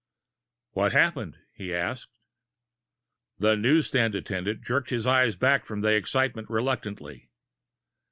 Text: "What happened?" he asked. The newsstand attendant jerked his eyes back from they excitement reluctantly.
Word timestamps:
"What 0.71 0.93
happened?" 0.93 1.37
he 1.53 1.75
asked. 1.75 2.09
The 3.37 3.55
newsstand 3.55 4.15
attendant 4.15 4.63
jerked 4.63 4.89
his 4.89 5.05
eyes 5.05 5.35
back 5.35 5.63
from 5.63 5.81
they 5.81 5.95
excitement 5.95 6.49
reluctantly. 6.49 7.29